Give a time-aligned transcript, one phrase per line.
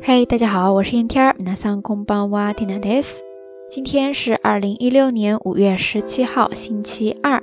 [0.00, 1.34] 嘿，大家好，我是燕天儿。
[1.38, 3.22] 那桑空邦哇蒂娜德斯。
[3.68, 7.42] 今天是二零一六年五月十七号，星期二。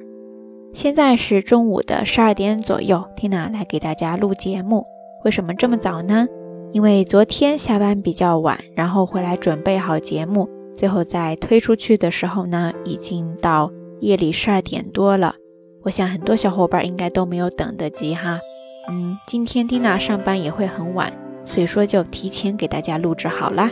[0.74, 4.86] 现在是中午的十二点左右，缇娜来给大家录节目。
[5.26, 6.28] 为什么这么早呢？
[6.72, 15.36] 因为昨天下班比较晚，然后回来准备好节目，最后在推出去的时候呢，已经到夜里十二点多了。
[15.84, 18.40] 我想很多小伙伴应该都没有等得及哈。
[18.90, 21.12] 嗯，今天缇娜上班也会很晚，
[21.46, 23.72] 所以说就提前给大家录制好啦。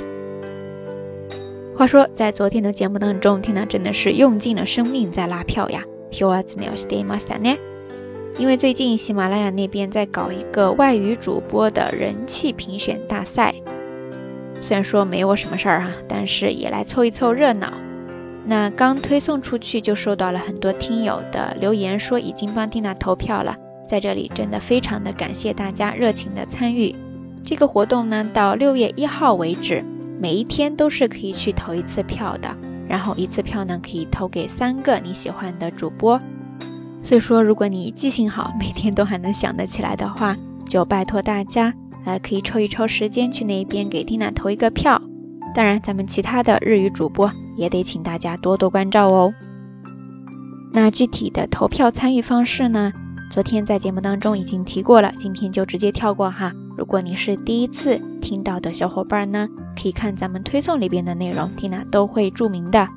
[1.76, 5.84] 话说，在昨天的节目当中，缇娜真的是用尽了生命在拉票呀。
[8.38, 13.56] 因为最近喜马拉雅那边在搞一个外语主播的人气评选大赛，
[14.60, 17.74] 虽然说没我什么事儿哈，但是也来凑一凑热闹。
[18.46, 23.56] 那刚推送出去就收到了很多听友的留言，说已经帮缇娜投票了。
[23.88, 26.96] 在这里真的非常的感谢大家热情的参与
[27.44, 29.84] 这个活动呢，到六月一号为止，
[30.20, 32.56] 每一天都是可以去投一次票的，
[32.88, 36.20] 然后一次票呢可以投给三个你喜欢的主播。
[37.04, 41.74] 所以说，如果你记性好，每天都还能想得起来的话，就拜托大家，
[42.06, 45.02] 呃，可以抽一抽时间去那边给缇娜投一个票。
[45.56, 49.34] 当然，咱们其他的日语主播也得请大家多多关照哦。
[50.72, 52.94] 那具体的投票参与方式呢？
[53.31, 56.53] 昨天在节目当中已经提过了，今天就直接跳过哈。
[56.77, 62.89] 如果你是第一次听到的小伙伴呢，可以看咱们推送里边的内容，缇娜都会注明的。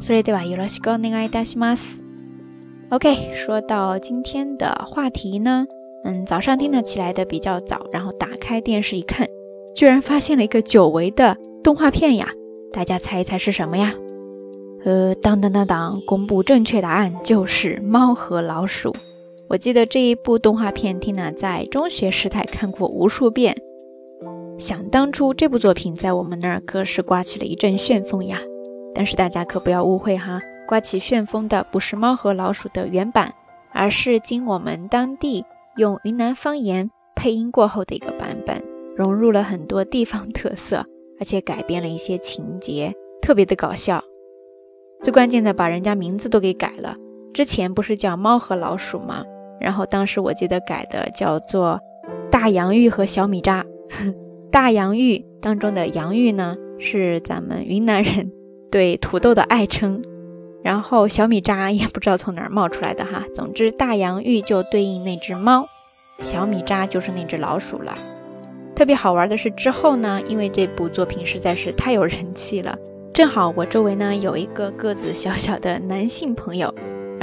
[0.00, 2.00] それではよろしくお願いいたします。
[2.90, 5.66] OK，说到今天的话题呢，
[6.04, 9.28] 嗯，早上缇娜起来的比较早，然后打开电视一看，
[9.74, 12.28] 居然发现了一个久违的动画片呀！
[12.72, 13.94] 大家猜一猜是什么呀？
[14.84, 18.92] 呃，当当当当，公布正确答案就是《猫和老鼠》。
[19.49, 23.55] 我记得这一部动画片，缇娜在中学时代看过无数遍。
[24.57, 28.39] 想当初，这部作品在我们那儿可是刮起了一阵旋风呀。
[28.95, 33.33] 但是大家可不要误会哈，刮起旋风的不是《猫和老鼠》的原版，
[33.71, 35.43] 而是经我们当地
[35.77, 38.63] 用云南方言配音过后的一个版本，
[38.95, 40.85] 融入了很多地方特色，
[41.19, 44.03] 而且改编了一些情节，特别的搞笑。
[45.01, 46.95] 最关键的，把人家名字都给改了，
[47.33, 49.25] 之前不是叫《猫和老鼠》吗？
[49.59, 51.79] 然后当时我记得改的叫做
[52.31, 53.65] 大洋芋和小米渣，
[54.51, 58.31] 大洋芋当中的洋芋呢是咱们云南人
[58.71, 60.01] 对土豆的爱称，
[60.63, 63.23] 然后小米渣也不知道从哪儿冒出来的哈。
[63.33, 65.65] 总之大洋芋就对应那只猫，
[66.19, 67.93] 小米渣就是那只老鼠了。
[68.75, 72.75] 特别好玩的是之后呢，因为这部作品实在是太有人气了，
[73.13, 76.72] 正好我周围呢有一个个子小小的男性朋友。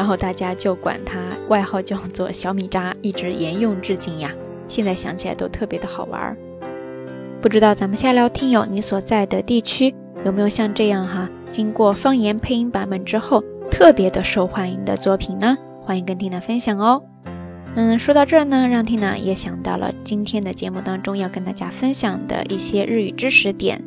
[0.00, 4.32] 然后大家就管他外号叫做小米渣，一直沿用至今呀。
[4.66, 6.34] 现在想起来都特别的好玩儿。
[7.42, 9.94] 不知道咱们下聊听友，你所在的地区
[10.24, 15.58] 有没有像这样哈，经过方言配音版本之后特别的受欢迎的作品呢？
[15.82, 17.02] 欢迎跟缇娜分享哦。
[17.74, 23.84] 嗯，说到这儿呢，让缇娜也想到了今天的节目当中要跟大家分享的一些日语知识点。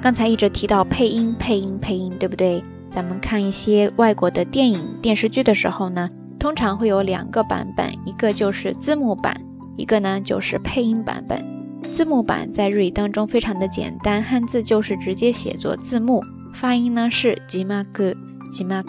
[0.00, 2.62] 刚才一直提到配音，配音，配音，对不对？
[2.91, 6.09] 咱们看一些外国的电影、电视剧的时候呢，
[6.39, 9.35] 通常会有两个版本，一个就是字幕版，
[9.77, 11.43] 一个呢就是配音版本。
[11.81, 16.23] 字幕版在日语当中非常的简单，汉字就是直接写作字幕，
[16.53, 18.83] 发音呢是字幕、字幕、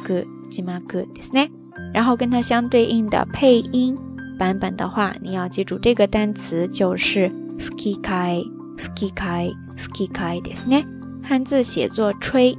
[0.50, 0.72] 字幕
[1.14, 1.48] ですね。
[1.92, 3.96] 然后跟它相对应的配音
[4.38, 8.44] 版本的话，你要记住这个单词就是吹き替え、
[8.76, 10.84] 吹き替え、吹き替えですね。
[11.22, 12.56] 汉字写作吹。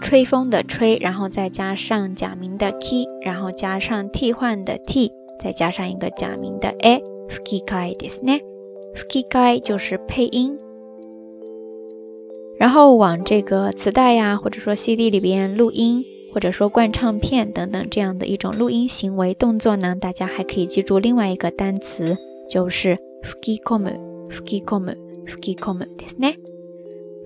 [0.00, 8.40] 吹风的吹，然后再加上假名的 key，然后加上替换的 t，再加上一个假名的 a。f k i k a i ですね。
[8.94, 10.58] f k i k a i 就是配音。
[12.58, 16.02] 然后往这个磁带呀，或者说 CD 里边录音，
[16.34, 22.16] 或者说灌唱片等等这样的一种录音行为动作呢，大家还可以记住另外一个单词，
[22.48, 23.88] 就是 f k i k o m
[24.30, 24.88] f k i k o m
[25.26, 26.34] f k i k o m ですね。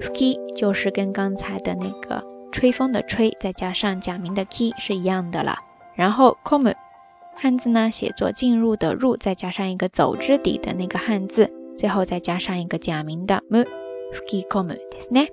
[0.01, 2.23] f k i 就是跟刚才的那个。
[2.53, 5.59] 吹风的吹，再加上假名的 key 是一样的了。
[5.95, 6.73] 然后 come
[7.37, 13.67] 汉字呢，写作进入的入，再加上一个走之底的那个汉字，最后再加上一个假名的 mu
[14.13, 15.27] fuki come ですね。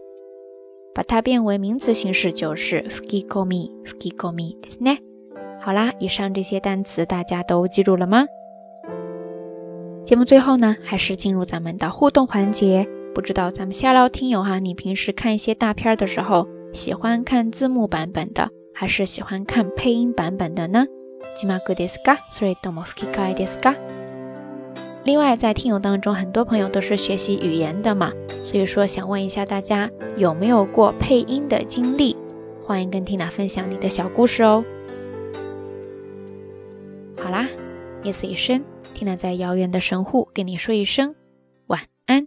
[0.93, 4.97] 把它变为名词形式就是 fuki come fuki come ですね。
[5.63, 8.25] 好啦，以上这些单词大家都记住了吗？
[10.03, 12.87] 节目最后呢，还是进入咱们的互动环节。
[13.13, 16.47] 不知道咱们下聊听友哈，你平时看一些大片的时候。
[16.72, 20.86] 喜欢看字幕版本的，还是喜欢看配音版本的呢？
[25.04, 32.16] 另外，在听友当中，很多朋友都是学习语言的嘛，所以说想问一下大家有没有过配音的经历？
[32.66, 34.64] 欢迎跟缇娜分享你的小故事哦。
[37.16, 37.48] 好啦，
[38.02, 38.64] 夜色已深，
[38.94, 41.14] 缇娜在遥远的神户跟你说一声
[41.66, 42.26] 晚安。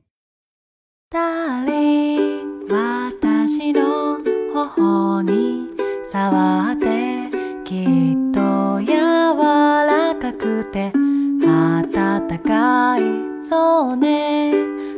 [4.80, 5.68] 方に
[6.10, 7.30] 触って
[7.66, 10.94] きっと柔らかくて
[11.42, 13.02] 暖かい
[13.44, 14.54] そうね。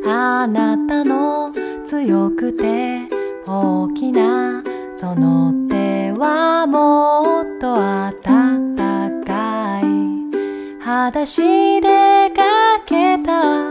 [0.05, 1.51] あなたの
[1.83, 3.07] 強くて
[3.47, 4.63] 大きな
[4.93, 8.75] その手はもっと暖
[9.25, 9.85] かい。
[10.79, 12.43] 裸足でか
[12.85, 13.63] けた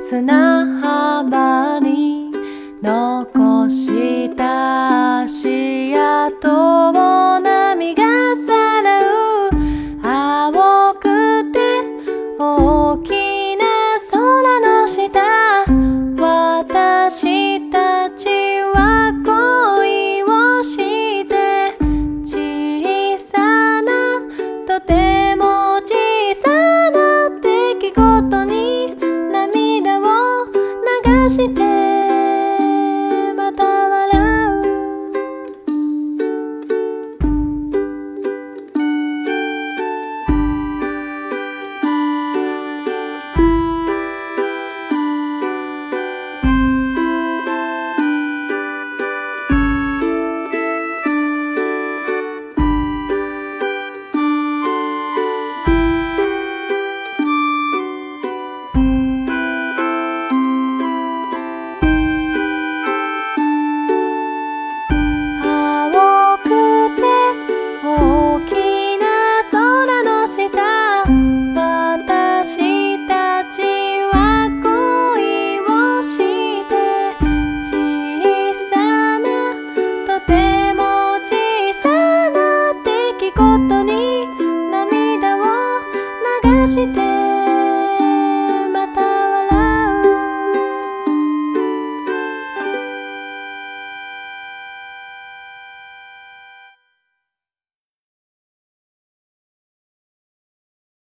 [0.00, 2.32] 砂浜に
[2.82, 4.07] 残し